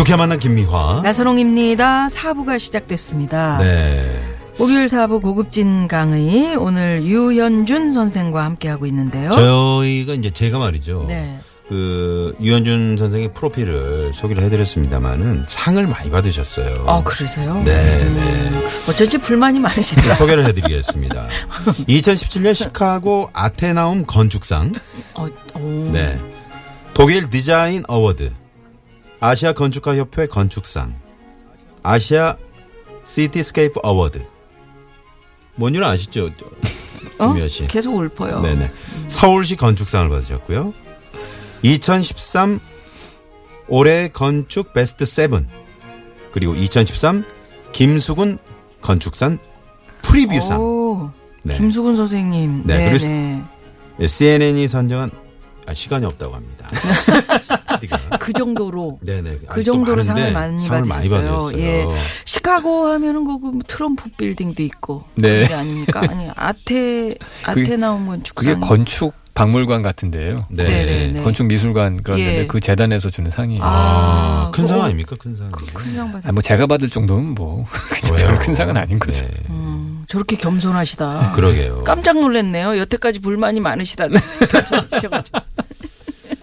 [0.00, 1.02] 유쾌 만난 김미화.
[1.04, 2.08] 나선홍입니다.
[2.08, 3.58] 사부가 시작됐습니다.
[3.58, 4.02] 네.
[4.56, 9.30] 목요일 사부 고급진 강의 오늘 유현준 선생과 함께하고 있는데요.
[9.30, 11.04] 저희가 이제 제가 말이죠.
[11.06, 11.38] 네.
[11.68, 16.84] 그 유현준 선생의 프로필을 소개를 해드렸습니다만은 상을 많이 받으셨어요.
[16.86, 17.62] 아 그러세요?
[17.62, 18.48] 네, 네.
[18.48, 20.14] 음, 어쩐지 불만이 많으시더라.
[20.14, 21.28] 소개를 해드리겠습니다.
[21.86, 24.72] 2017년 시카고 아테나움 건축상,
[25.12, 25.90] 어, 오.
[25.92, 26.18] 네.
[26.94, 28.32] 독일 디자인 어워드,
[29.20, 30.94] 아시아 건축가 협회 건축상,
[31.82, 32.36] 아시아
[33.04, 34.24] 시티스케이프 어워드.
[35.56, 36.30] 뭔줄 아시죠?
[37.18, 37.26] 어?
[37.32, 37.66] 김미아 씨.
[37.66, 38.40] 계속 울퍼요.
[38.40, 38.70] 네네.
[39.08, 40.72] 서울시 건축상을 받으셨고요.
[41.62, 42.58] 2013
[43.68, 45.28] 올해 건축 베스트 7
[46.32, 47.24] 그리고 2013
[47.72, 48.38] 김수근
[48.80, 49.38] 건축산
[50.02, 51.10] 프리뷰상 오,
[51.42, 51.56] 네.
[51.58, 52.62] 김수근 선생님.
[52.64, 53.04] 네, 네, 그리고
[53.98, 54.06] 네.
[54.06, 55.10] CNN이 선정한
[55.66, 56.70] 아, 시간이 없다고 합니다.
[57.80, 58.16] PD가.
[58.18, 59.38] 그 정도로 네네.
[59.48, 61.38] 그 정도로 상을 많이 상을 많이 받으셨어요.
[61.38, 61.60] 받으셨어요.
[61.62, 61.86] 예.
[62.24, 65.44] 시카고 하면은 그, 그 트럼프 빌딩도 있고 네.
[65.52, 66.00] 아닙니까?
[66.00, 67.10] 아니 아테
[67.44, 68.54] 아테 나온 건축상.
[68.54, 70.44] 그게 건축 박물관 같은데요.
[70.50, 70.64] 네.
[70.64, 71.22] 네네네.
[71.22, 72.24] 건축 미술관 그런 예.
[72.26, 73.62] 데인데 그 재단에서 주는 상이에요.
[73.62, 73.68] 아,
[74.48, 75.16] 아, 큰 그거- 상 아닙니까?
[75.18, 75.50] 큰 상.
[75.52, 76.26] 큰상 받.
[76.26, 77.64] 아, 뭐 제가 받을 정도면 뭐
[78.42, 79.22] 큰 상은 아닌 거죠.
[79.22, 79.28] 네.
[79.50, 81.32] 음, 저렇게 겸손하시다.
[81.32, 81.84] 그러게요.
[81.84, 82.76] 깜짝 놀랐네요.
[82.78, 84.18] 여태까지 불만이 많으시다는.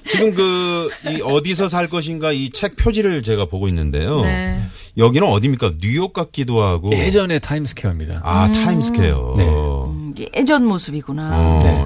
[0.10, 4.22] 지금 그, 이 어디서 살 것인가 이 책 표지를 제가 보고 있는데요.
[4.22, 4.64] 네.
[4.98, 5.74] 여기는 어디입니까?
[5.80, 6.92] 뉴욕 같기도 하고.
[6.94, 8.22] 예전에 타임스퀘어입니다.
[8.24, 9.36] 아, 타임스퀘어.
[9.38, 9.44] 네.
[9.46, 11.30] 음, 예전 모습이구나.
[11.34, 11.60] 어.
[11.64, 11.82] 네.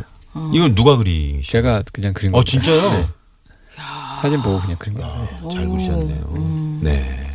[0.53, 1.41] 이걸 누가 그리?
[1.43, 2.51] 제가 그냥 그린 어, 겁니다.
[2.51, 2.91] 진짜요?
[2.93, 3.07] 네.
[4.21, 5.09] 사진 보고 그냥 그린 거예요.
[5.11, 6.79] 아, 잘 그리셨네요.
[6.81, 7.27] 네.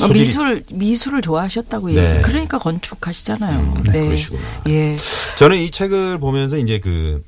[0.00, 2.14] 아, 미술 미술을 좋아하셨다고 네.
[2.14, 2.22] 얘기.
[2.22, 3.58] 그러니까 건축하시잖아요.
[3.60, 4.06] 음, 네.
[4.06, 4.42] 그러시구나.
[4.68, 4.96] 예.
[5.36, 7.22] 저는 이 책을 보면서 이제 그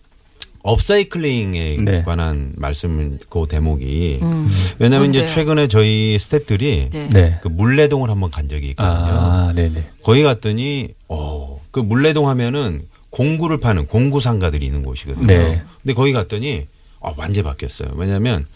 [0.64, 2.02] upcycling에 네.
[2.04, 4.48] 관한 말씀을 그 대목이 음.
[4.78, 5.34] 왜냐하면 이제 뭔데요?
[5.34, 7.08] 최근에 저희 스탭들이 네.
[7.10, 7.38] 네.
[7.42, 8.92] 그 물레동을 한번 간 적이 있거든요.
[8.94, 9.90] 아, 네네.
[10.02, 15.26] 거기 갔더니 어, 그 물레동 하면은 공구를 파는 공구 상가들이 있는 곳이거든요.
[15.26, 15.62] 네.
[15.82, 16.66] 근데 거기 갔더니
[16.98, 17.90] 어, 완전히 바뀌었어요.
[17.96, 18.46] 왜냐하면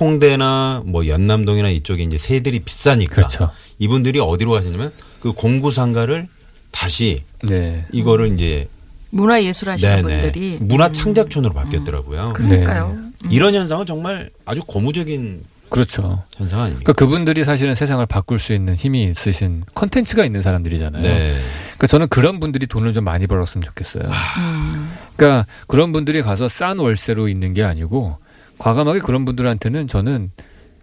[0.00, 3.50] 홍대나 뭐 연남동이나 이쪽에 이제 세들이 비싸니까 그렇죠.
[3.78, 6.26] 이분들이 어디로 가시냐면 그 공구 상가를
[6.72, 7.86] 다시 네.
[7.92, 8.66] 이거를 이제
[9.12, 12.32] 문화 예술 하시는 네네 분들이 문화 창작촌으로 바뀌었더라고요.
[12.34, 12.98] 그러니까요.
[13.30, 16.22] 이런 현상은 정말 아주 고무적인 그렇죠.
[16.36, 16.92] 현상 아닙니까?
[16.92, 21.02] 그러니까 그분들이 사실은 세상을 바꿀 수 있는 힘이 있으신 컨텐츠가 있는 사람들이잖아요.
[21.02, 21.34] 네.
[21.76, 24.04] 그러니까 저는 그런 분들이 돈을 좀 많이 벌었으면 좋겠어요.
[24.04, 24.88] 음.
[25.16, 28.16] 그러니까 그런 분들이 가서 싼 월세로 있는 게 아니고
[28.58, 30.30] 과감하게 그런 분들한테는 저는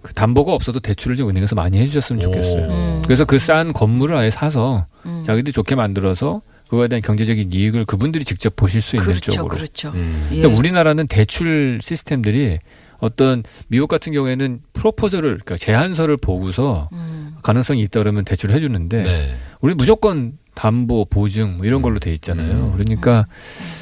[0.02, 2.70] 그 담보가 없어도 대출을 좀 은행에서 많이 해주셨으면 좋겠어요.
[2.70, 3.02] 음.
[3.06, 5.24] 그래서 그 싼 건물을 아예 사서 음.
[5.26, 9.56] 자기들이 좋게 만들어서 그거에 대한 경제적인 이익을 그분들이 직접 보실 수 있는 그렇죠, 쪽으로.
[9.56, 9.90] 그렇죠.
[9.96, 10.28] 음.
[10.32, 10.42] 예.
[10.42, 12.60] 근데 우리나라는 대출 시스템들이
[13.00, 17.36] 어떤 미국 같은 경우에는 프로포즈를 그러니까 제안서를 보고서 음.
[17.42, 19.34] 가능성이 있다 그러면 대출을 해주는데 네.
[19.62, 22.74] 우리 무조건 담보 보증 뭐 이런 걸로 돼 있잖아요.
[22.76, 23.26] 그러니까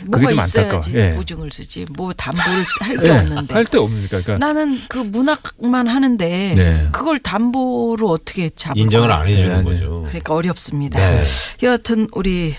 [0.05, 0.81] 그게 뭐가 좀 있어야지 안타까워.
[0.95, 1.09] 예.
[1.15, 1.85] 보증을 쓰지.
[1.95, 3.53] 뭐 담보를 할게 네, 없는데.
[3.55, 6.87] 할 데 없으니까 그러니까 나는 그 문학만 하는데 네.
[6.91, 9.17] 그걸 담보로 어떻게 잡을 인정을 거야?
[9.17, 9.63] 안 해주는 네, 네.
[9.63, 10.03] 거죠.
[10.03, 10.99] 그러니까 어렵습니다.
[10.99, 11.23] 네.
[11.63, 12.53] 여하튼 우리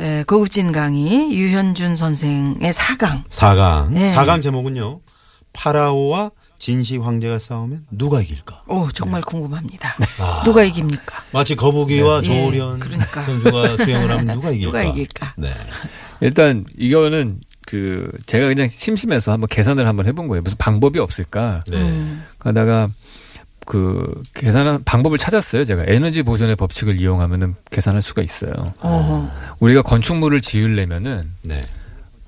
[0.00, 3.24] 에, 고급진 강의 유현준 선생의 사강.
[3.24, 3.90] 4강.
[3.92, 4.14] 네.
[4.14, 5.00] 4강 제목은요.
[5.52, 8.62] 파라오와 진시 황제가 싸우면 누가 이길까?
[8.68, 9.96] 오 정말 궁금합니다.
[10.44, 11.22] 누가 이깁니까?
[11.32, 12.26] 마치 거북이와 네.
[12.50, 13.22] 조련 예, 그러니까.
[13.22, 14.70] 선수가 수영을 하면 누가 이길까?
[14.70, 15.34] 누가 이길까?
[15.36, 15.50] 네.
[16.20, 20.42] 일단 이거는 그 제가 그냥 심심해서 한번 계산을 한번 해본 거예요.
[20.42, 21.64] 무슨 방법이 없을까?
[21.68, 21.76] 네.
[21.76, 22.24] 음.
[22.38, 22.88] 가다가
[23.70, 25.64] 그 계산한 방법을 찾았어요.
[25.64, 28.50] 제가 에너지 보존의 법칙을 이용하면은 계산할 수가 있어요.
[28.80, 29.30] 어허.
[29.60, 31.62] 우리가 건축물을 지으려면은 네.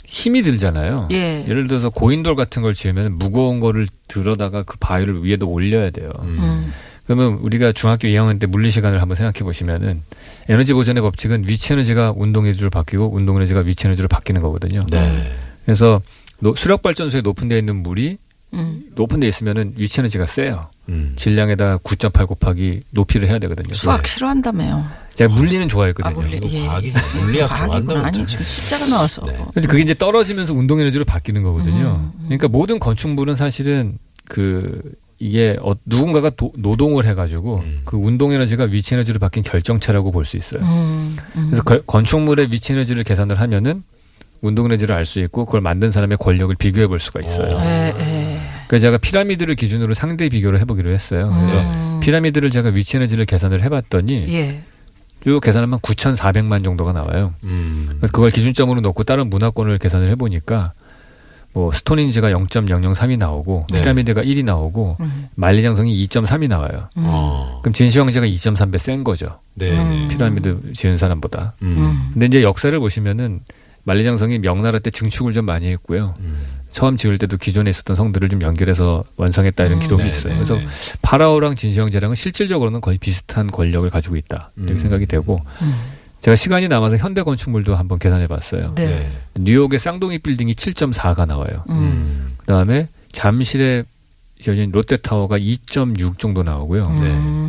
[0.06, 1.08] 힘이 들잖아요.
[1.10, 1.44] 예.
[1.48, 6.10] 예를 들어서 고인돌 같은 걸 지으면 무거운 거를 들어다가 그 바위를 위에도 올려야 돼요.
[6.20, 6.36] 음.
[6.38, 6.72] 음.
[7.06, 10.02] 그러면 우리가 중학교 2학년 때 물리 시간을 한번 생각해 보시면은
[10.48, 14.86] 에너지 보존의 법칙은 위치 에너지가 운동 에너지로 바뀌고 운동 에너지가 위치 에너지로 바뀌는 거거든요.
[14.92, 15.32] 네.
[15.64, 16.00] 그래서
[16.38, 18.18] 노- 수력 발전소에 높은 데 있는 물이
[18.54, 18.82] 음.
[18.94, 20.68] 높은 데 있으면은 위치 에너지가 세요.
[20.88, 21.12] 음.
[21.16, 23.72] 질량에다 9.8 곱하기 높이를 해야 되거든요.
[23.72, 24.84] 수학 싫어한다며.
[25.14, 26.14] 제가 물리는 아, 좋아했거든요.
[26.14, 26.66] 물리, 이거 예.
[26.66, 27.48] 과학이 물리학.
[27.56, 28.26] 좋아한다고 아니.
[28.26, 29.22] 지금 숫자가 나와서.
[29.26, 29.38] 네.
[29.52, 32.10] 그래서 그게 이제 떨어지면서 운동 에너지로 바뀌는 거거든요.
[32.14, 34.80] 음, 그러니까 모든 건축물은 사실은 그
[35.18, 37.82] 이게 어, 누군가가 도- 노동을 해가지고 음.
[37.84, 40.62] 그 운동 에너지가 위치 에너지로 바뀐 결정체라고 볼 수 있어요.
[40.62, 41.46] 음, 음.
[41.48, 43.82] 그래서 걸- 건축물의 위치 에너지를 계산을 하면은
[44.40, 47.56] 운동 에너지를 알 수 있고 그걸 만든 사람의 권력을 비교해 볼 수가 있어요.
[47.56, 47.62] 어.
[47.64, 48.11] 예, 예.
[48.72, 51.28] 그래서 제가 피라미드를 기준으로 상대 비교를 해보기로 했어요.
[51.28, 52.00] 그래서 음.
[52.00, 54.62] 피라미드를 제가 위치 에너지를 계산을 해봤더니 예.
[55.22, 57.34] 쭉 계산하면 9,400만 정도가 나와요.
[57.44, 57.98] 음.
[58.00, 60.72] 그걸 기준점으로 놓고 다른 문화권을 계산을 해보니까
[61.52, 63.80] 뭐 스톤인지가 0.003이 나오고 네.
[63.80, 65.28] 피라미드가 1이 나오고 음.
[65.34, 66.88] 만리장성이 2.3이 나와요.
[66.96, 67.02] 음.
[67.04, 67.60] 어.
[67.62, 69.38] 그럼 진시황제가 2.3배 센 거죠.
[69.52, 69.78] 네.
[69.78, 70.08] 음.
[70.08, 70.08] 네.
[70.08, 71.52] 피라미드 지은 사람보다.
[71.60, 71.76] 음.
[71.76, 72.08] 음.
[72.14, 73.40] 근데 이제 역사를 보시면은
[73.84, 76.14] 만리장성이 명나라 때 증축을 좀 많이 했고요.
[76.20, 76.61] 음.
[76.72, 79.80] 처음 지을 때도 기존에 있었던 성들을 좀 연결해서 완성했다 이런 음.
[79.80, 80.32] 기록이 네, 있어요.
[80.32, 80.66] 네, 그래서 네.
[81.02, 84.78] 파라오랑 진시황제랑은 실질적으로는 거의 비슷한 권력을 가지고 있다 이렇게 음.
[84.78, 85.74] 생각이 되고 음.
[86.20, 88.74] 제가 시간이 남아서 현대 건축물도 한번 계산해봤어요.
[88.76, 88.86] 네.
[88.86, 89.10] 네.
[89.34, 91.64] 뉴욕의 쌍둥이 빌딩이 7.4가 나와요.
[91.68, 91.74] 음.
[91.74, 92.36] 음.
[92.38, 93.84] 그다음에 잠실의
[94.40, 96.96] 지어진 롯데타워가 2.6 정도 나오고요.
[97.00, 97.41] 네.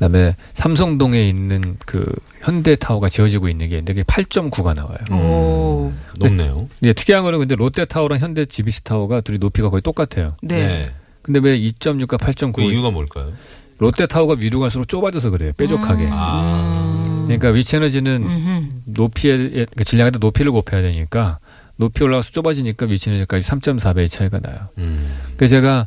[0.00, 0.06] 음.
[0.06, 2.04] 그다음에 삼성동에 있는 그
[2.40, 4.98] 현대타워가 지어지고 있는 게 있는데 그게 8.9가 나와요.
[5.12, 5.92] 오.
[6.18, 6.68] 높네요.
[6.84, 10.36] 예, 특이한 거는 근데 롯데타워랑 현대 GBC 타워가 둘이 높이가 거의 똑같아요.
[10.42, 10.90] 네.
[11.22, 12.54] 근데 왜 2.6과 8.9?
[12.54, 13.32] 그 이유가 뭘까요?
[13.78, 15.52] 롯데타워가 위로 갈수록 좁아져서 그래요.
[15.56, 16.04] 뾰족하게.
[16.04, 16.10] 음.
[16.12, 17.24] 아.
[17.26, 18.68] 그러니까 위치 에너지는 음흠.
[18.86, 21.38] 높이에 그러니까 질량에다 높이를 곱해야 되니까
[21.76, 24.68] 높이 올라가서 좁아지니까 위치 에너지까지 3.4배의 차이가 나요.
[24.78, 25.10] 음.
[25.36, 25.86] 그래서 제가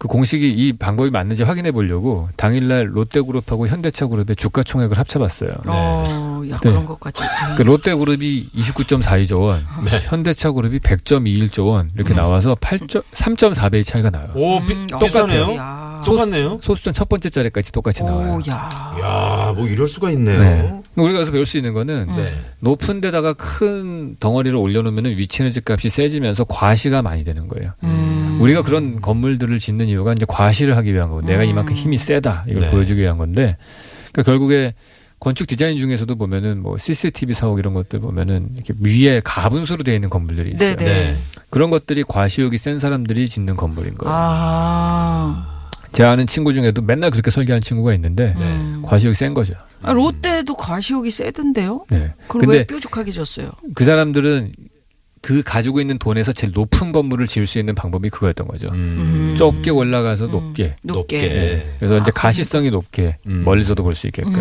[0.00, 5.50] 그 공식이 이 방법이 맞는지 확인해 보려고 당일날 롯데그룹하고 현대차그룹의 주가 총액을 합쳐봤어요.
[5.66, 6.70] 어, 야, 네.
[6.70, 7.22] 그런 것까지.
[7.58, 10.00] 그 롯데그룹이 29.42조 원, 네.
[10.02, 14.30] 현대차그룹이 100.21조 원 이렇게 나와서 8점 3.4배의 차이가 나요.
[14.34, 15.54] 오, 비, 음, 똑같네요.
[15.56, 16.00] 야.
[16.02, 16.60] 똑같네요.
[16.62, 18.36] 소수점 첫 번째 자리까지 똑같이 나와요.
[18.38, 18.70] 오, 야.
[19.02, 20.40] 야, 뭐 이럴 수가 있네요.
[20.40, 20.79] 네.
[20.96, 22.32] 우리가 여기서 배울 수 있는 거는 네.
[22.60, 27.72] 높은 데다가 큰 덩어리를 올려놓으면 위치 에너지 값이 세지면서 과시가 많이 되는 거예요.
[27.84, 28.38] 음.
[28.40, 32.62] 우리가 그런 건물들을 짓는 이유가 이제 과시를 하기 위한 거고 내가 이만큼 힘이 세다 이걸
[32.62, 32.70] 네.
[32.70, 33.56] 보여주기 위한 건데
[34.12, 34.74] 그러니까 결국에
[35.20, 40.08] 건축 디자인 중에서도 보면은 뭐 CCTV 사옥 이런 것들 보면은 이렇게 위에 가분수로 되어 있는
[40.08, 40.76] 건물들이 있어요.
[40.76, 41.16] 네, 네.
[41.50, 44.14] 그런 것들이 과시욕이 센 사람들이 짓는 건물인 거예요.
[44.16, 45.49] 아.
[46.00, 48.42] 제 아는 친구 중에도 맨날 그렇게 설계하는 친구가 있는데 네.
[48.42, 48.80] 음.
[48.82, 49.52] 과시욕이 센 거죠.
[49.82, 51.84] 아, 롯데도 과시욕이 세던데요?
[51.90, 52.14] 네.
[52.26, 53.50] 그럼 왜 뾰족하게 졌어요?
[53.74, 54.54] 그 사람들은
[55.20, 58.68] 그 가지고 있는 돈에서 제일 높은 건물을 지을 수 있는 방법이 그거였던 거죠.
[58.72, 59.34] 음.
[59.36, 60.30] 좁게 올라가서 음.
[60.30, 60.76] 높게.
[60.82, 61.18] 높게.
[61.18, 61.66] 높게.
[61.78, 63.44] 그래서 이제 아, 가시성이 높게 음.
[63.44, 64.32] 멀리서도 볼 수 있게끔.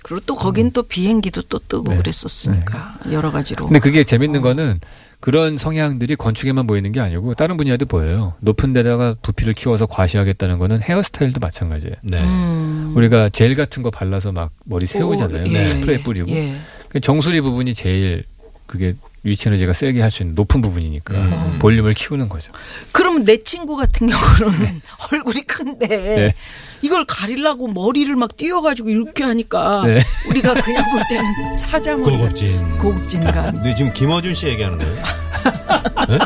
[0.00, 0.02] 음, 음.
[0.02, 1.96] 그리고 또 거긴 또 비행기도 또 뜨고 네.
[1.98, 3.66] 그랬었으니까 여러 가지로.
[3.66, 4.80] 근데 그게 재밌는 거는
[5.20, 8.34] 그런 성향들이 건축에만 보이는 게 아니고 다른 분야에도 보여요.
[8.40, 11.96] 높은 데다가 부피를 키워서 과시하겠다는 거는 헤어스타일도 마찬가지예요.
[12.02, 12.22] 네.
[12.22, 12.94] 음.
[12.96, 15.44] 우리가 젤 같은 거 발라서 막 머리 세우잖아요.
[15.44, 16.30] 오, 예, 스프레이 예, 뿌리고.
[16.30, 16.56] 예.
[16.88, 18.24] 그 정수리 부분이 제일
[18.66, 21.56] 그게 위치 에너지가 세게 할 수 있는 높은 부분이니까 음.
[21.60, 22.50] 볼륨을 키우는 거죠.
[22.92, 24.80] 그럼 내 친구 같은 경우는
[25.12, 26.34] 얼굴이 큰데 네.
[26.82, 30.00] 이걸 가리려고 머리를 막 띄워가지고 이렇게 하니까 네.
[30.28, 32.78] 우리가 그냥 볼 때는 사자머리 고급진.
[32.78, 33.52] 고급진감.
[33.56, 34.94] 근데 지금 김어준 씨 얘기하는 거예요?
[36.08, 36.18] 네?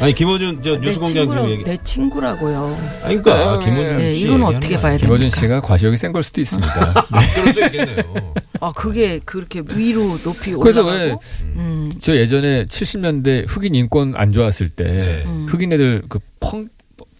[0.00, 1.64] 아니 김어준 저 내 뉴스 공장 친구라 지금 얘기.
[1.64, 2.76] 내 친구라고요.
[3.04, 4.96] 아니 그러니까 김어준 네, 씨 이건 어떻게 거 봐야?
[4.96, 5.06] 됩니까?
[5.06, 6.92] 김어준 씨가 과시욕이 센 걸 수도 있습니다.
[7.34, 8.34] 그럴 수 있겠네요.
[8.62, 11.04] 아 그게 그렇게 위로 높이 그래서 올라가고.
[11.04, 11.16] 왜
[11.56, 11.92] 음.
[12.00, 15.24] 저 예전에 70년대 흑인 인권 안 좋았을 때 네.
[15.26, 15.46] 음.
[15.48, 16.68] 흑인 애들 그 펑,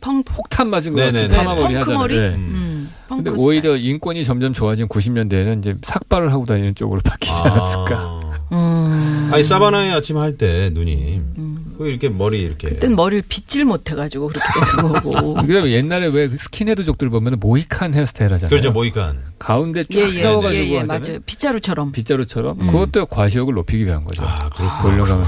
[0.00, 1.34] 펑 폭탄 맞은 것 같은 네네네.
[1.36, 1.98] 파마머리 펑크 하잖아요.
[1.98, 2.18] 머리?
[2.18, 2.26] 네.
[2.28, 2.34] 음.
[2.36, 2.90] 음.
[3.08, 7.96] 근데 펑크 오히려 인권이 점점 좋아진 90년대에는 이제 삭발을 하고 다니는 쪽으로 바뀌지 않았을까.
[7.98, 8.38] 아.
[8.52, 9.30] 음.
[9.32, 14.46] 아니 사바나의 아침 할 때 누님 그 이렇게 머리 이렇게 그땐 머리를 빗질 못해가지고 그렇게
[14.76, 15.34] 되는 거고.
[15.46, 18.48] 그다음에 옛날에 왜 스킨헤드족들 보면 모이칸 헤어스타일 하잖아요.
[18.50, 19.22] 그렇죠 모이칸.
[19.38, 21.00] 가운데 쫙 예예 세워가지고 예, 예, 하잖아요.
[21.00, 21.18] 맞아요.
[21.26, 21.92] 빗자루처럼.
[21.92, 24.22] 빗자루처럼 그것도 과시욕을 높이기 위한 거죠.
[24.22, 24.82] 아 그렇구나.
[24.82, 25.26] 볼륨감을.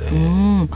[0.00, 0.10] 네.
[0.12, 0.66] 음.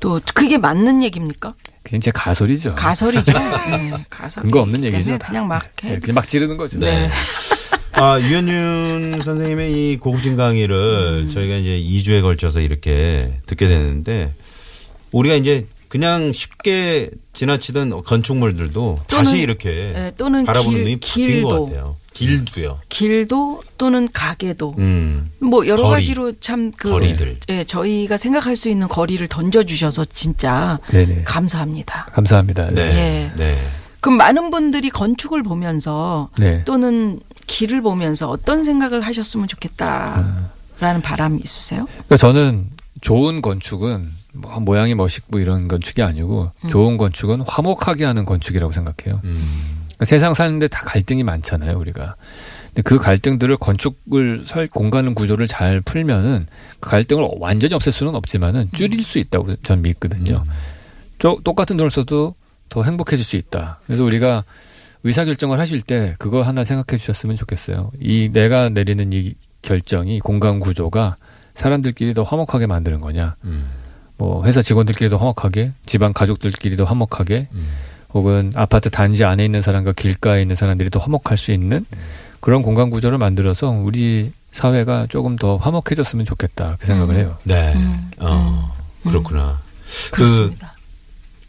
[0.00, 1.54] 또 그게 맞는 얘기입니까?
[1.84, 2.74] 그냥 제 가설이죠.
[2.74, 3.32] 가설이죠.
[3.70, 4.42] 네, 가설.
[4.42, 5.18] 근거 없는 얘기죠.
[5.18, 5.28] 다.
[5.28, 5.90] 그냥 막 해.
[5.94, 6.78] 네, 그냥 막 지르는 거죠.
[6.78, 7.08] 네.
[8.04, 14.34] 아, 유현준 선생님의 이 고급진 강의를 저희가 이제 2주에 걸쳐서 이렇게 듣게 되는데
[15.12, 18.72] 우리가 이제 그냥 쉽게 지나치던 건축물들도
[19.06, 21.66] 또는, 다시 이렇게 예, 또는 바라보는 길- 눈이 바뀐 것 길도.
[21.66, 21.96] 같아요.
[22.12, 22.80] 길도요.
[22.88, 25.30] 길도 또는 가게도 음.
[25.38, 26.00] 뭐 여러 거리.
[26.00, 27.36] 가지로 참그 거리들.
[27.50, 31.22] 예, 저희가 생각할 수 있는 거리를 던져 주셔서 진짜 네네.
[31.24, 32.06] 감사합니다.
[32.12, 32.68] 감사합니다.
[32.70, 32.82] 네.
[32.82, 33.36] 예.
[33.36, 33.56] 네.
[34.00, 36.64] 그럼 많은 분들이 건축을 보면서 네.
[36.64, 41.86] 또는 길을 보면서 어떤 생각을 하셨으면 좋겠다라는 바람이 있으세요?
[41.86, 42.66] 그러니까 저는
[43.00, 49.20] 좋은 건축은 뭐 모양이 멋있고 이런 건축이 아니고 좋은 건축은 화목하게 하는 건축이라고 생각해요.
[49.24, 49.48] 음.
[49.88, 52.16] 그러니까 세상 사는데 다 갈등이 많잖아요, 우리가.
[52.68, 56.46] 근데 그 갈등들을 건축을 설 공간 구조를 잘 풀면은
[56.80, 60.42] 그 갈등을 완전히 없앨 수는 없지만은 줄일 수 있다고 저는 믿거든요.
[61.18, 62.34] 저- 똑같은 돈을 써도
[62.70, 63.78] 더 행복해질 수 있다.
[63.86, 64.44] 그래서 우리가
[65.04, 67.90] 의사 결정을 하실 때 그거 하나 생각해 주셨으면 좋겠어요.
[68.00, 71.16] 이 내가 내리는 이 결정이 공간 구조가
[71.54, 73.34] 사람들끼리 더 화목하게 만드는 거냐.
[73.44, 73.66] 음.
[74.16, 77.68] 뭐 회사 직원들끼리도 화목하게, 집안 가족들끼리도 화목하게, 음.
[78.14, 81.84] 혹은 아파트 단지 안에 있는 사람과 길가에 있는 사람들이 더 화목할 수 있는
[82.40, 87.38] 그런 공간 구조를 만들어서 우리 사회가 조금 더 화목해졌으면 좋겠다 그렇게 생각을 해요.
[87.44, 87.72] 네.
[87.74, 88.10] 음.
[88.18, 89.58] 어, 그렇구나.
[90.10, 90.74] 그, 그렇습니다.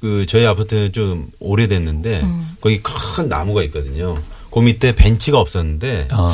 [0.04, 2.58] 그, 저희 아파트는 좀 오래됐는데, 음.
[2.60, 4.22] 거기 큰 나무가 있거든요.
[4.52, 6.30] 그 밑에 벤치가 없었는데, 아,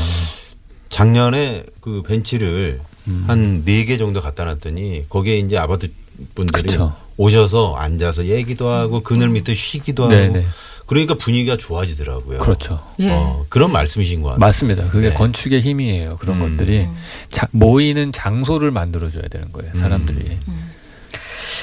[0.90, 3.26] 작년에 그 벤치를 음.
[3.28, 5.92] 한네 개 정도 갖다 놨더니, 거기에 이제 아파트
[6.34, 6.96] 분들이 그쵸.
[7.18, 10.48] 오셔서 앉아서 얘기도 하고, 그늘 밑에 쉬기도 하고, 네네.
[10.88, 12.40] 그러니까 분위기가 좋아지더라고요.
[12.40, 12.84] 그렇죠.
[13.02, 13.12] 예.
[13.12, 14.40] 어, 그런 말씀이신 것 같아요.
[14.40, 14.88] 맞습니다.
[14.90, 15.14] 그게 네.
[15.14, 16.18] 건축의 힘이에요.
[16.18, 16.58] 그런 음.
[16.58, 16.88] 것들이
[17.30, 19.72] 자, 모이는 장소를 만들어줘야 되는 거예요.
[19.76, 20.40] 사람들이.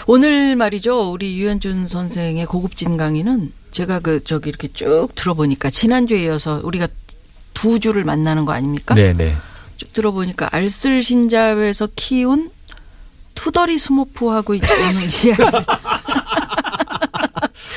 [0.06, 1.10] 오늘 말이죠.
[1.10, 6.88] 우리 유현준 선생의 고급진 강의는 제가 그 저기 이렇게 쭉 들어보니까 지난주에 이어서 우리가
[7.54, 8.94] 두 주를 만나는 거 아닙니까?
[8.94, 9.36] 네네.
[9.76, 12.50] 쭉 들어보니까 알쓸신잡에서 키운
[13.34, 14.68] 투덜이 스머프라고 있는
[15.24, 15.64] 이야기를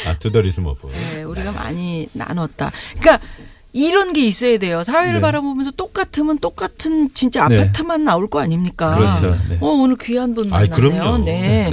[0.06, 0.88] 아, 투덜이 스머프.
[1.14, 2.72] 네, 우리가 많이 나눴다.
[2.98, 3.26] 그러니까
[3.72, 4.84] 이런 게 있어야 돼요.
[4.84, 5.22] 사회를 네.
[5.22, 7.60] 바라보면서 똑같으면 똑같은 진짜 네.
[7.60, 8.96] 아파트만 나올 거 아닙니까?
[8.96, 9.38] 그렇죠.
[9.48, 9.58] 네.
[9.62, 10.76] 어, 오늘 귀한 분 만났네요.
[10.76, 11.24] 그럼요.
[11.26, 11.70] 네.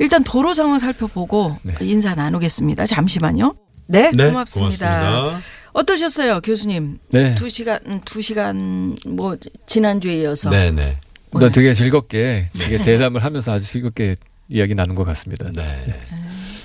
[0.00, 1.74] 일단 도로 상황 살펴보고 네.
[1.80, 2.86] 인사 나누겠습니다.
[2.86, 3.54] 잠시만요.
[3.86, 4.86] 네, 네, 고맙습니다.
[4.86, 5.40] 고맙습니다.
[5.72, 6.98] 어떠셨어요, 교수님?
[7.10, 7.34] 네.
[7.36, 10.50] 두 시간, 음, 두 시간, 뭐, 지난주에 이어서.
[10.50, 10.96] 네 네.
[11.30, 14.16] 난 되게 즐겁게 되게 대담을 하면서 아주 즐겁게
[14.48, 15.50] 이야기 나눈 것 같습니다.
[15.54, 15.62] 네.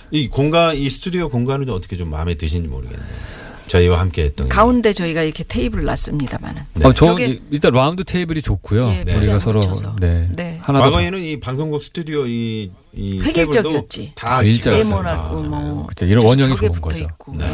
[0.09, 3.32] 이 공간, 이 스튜디오 공간은 좀 어떻게 좀 마음에 드시는지 모르겠네요.
[3.67, 4.47] 저희와 함께 했던.
[4.47, 4.53] 게.
[4.53, 6.61] 가운데 저희가 이렇게 테이블 놨습니다만은.
[6.75, 6.85] 네.
[6.87, 8.89] 어, 저 여기- 일단 라운드 테이블이 좋고요.
[8.89, 9.95] 예, 우리가 그냥 서로 묻혀서.
[9.99, 10.29] 네.
[10.35, 10.59] 네.
[10.63, 13.97] 하나 더 과거에는 이 방송국 스튜디오 이, 이 획일적이었지.
[13.97, 14.83] 테이블도 다 아, 일자였어요.
[14.83, 15.85] 세모나고 아, 뭐.
[15.87, 16.05] 그쵸.
[16.05, 17.03] 이런 원형이 좋은 붙어 거죠.
[17.03, 17.33] 있고.
[17.37, 17.45] 네.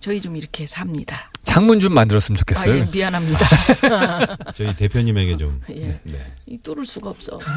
[0.00, 1.30] 저희 좀 이렇게 삽니다.
[1.44, 2.76] 창문 좀 만들었으면 아, 좋겠어요.
[2.76, 3.46] 예, 미안합니다.
[4.56, 5.60] 저희 대표님에게 좀.
[5.70, 6.00] 예.
[6.02, 6.32] 네.
[6.46, 7.38] 이 뚫을 수가 없어.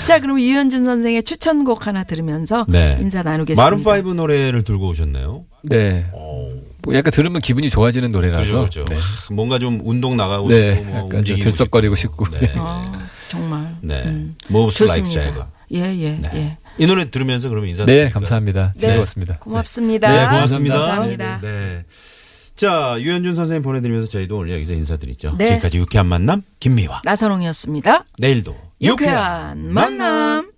[0.00, 0.06] 네.
[0.06, 2.98] 자, 그럼 유현준 선생의 추천곡 하나 들으면서 네.
[3.00, 3.62] 인사 나누겠습니다.
[3.62, 5.44] 마룬 파이브 노래를 들고 오셨네요.
[5.62, 6.06] 네.
[6.84, 8.58] 뭐 약간 들으면 기분이 좋아지는 노래라서.
[8.58, 8.84] 그렇죠, 그렇죠.
[8.86, 8.94] 네.
[8.96, 12.24] 하, 뭔가 좀 운동 나가고 네, 싶고 뭐 움직이고 들썩거리고 싶고.
[12.30, 12.52] 네.
[12.56, 13.76] 아, 정말.
[13.80, 14.02] 네.
[14.04, 14.36] 음.
[14.50, 15.22] Moves like 좋습니다.
[15.22, 15.46] Jagger.
[15.74, 16.28] 예, 예, 네.
[16.34, 16.58] 예.
[16.78, 17.84] 이 노래 들으면서 그러면 인사.
[17.84, 18.74] 네, 감사합니다.
[18.76, 18.88] 네.
[18.88, 19.38] 즐거웠습니다.
[19.38, 20.08] 고맙습니다.
[20.10, 20.74] 네, 고맙습니다.
[20.74, 21.40] 감사합니다.
[21.40, 21.84] 네, 네.
[22.54, 25.36] 자, 유현준 선생님 보내드리면서 저희도 오늘 여기서 인사드리죠.
[25.38, 25.46] 네.
[25.46, 27.02] 지금까지 유쾌한 만남 김미화.
[27.04, 28.04] 나선홍이었습니다.
[28.18, 30.51] 내일도 유쾌한 만남.